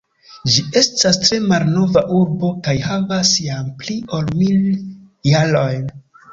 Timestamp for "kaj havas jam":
2.69-3.71